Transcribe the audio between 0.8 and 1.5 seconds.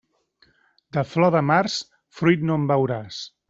De flor de